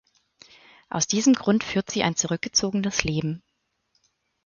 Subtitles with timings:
[0.89, 3.43] Aus diesem Grund führt sie ein zurückgezogenes Leben.